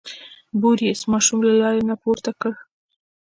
[0.61, 2.53] بوریس ماشوم له لارې نه پورته کړ.